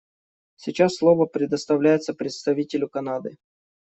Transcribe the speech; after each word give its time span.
Сейчас 0.55 0.95
слово 0.95 1.27
предоставляется 1.27 2.15
представителю 2.15 2.89
Канады. 2.89 3.37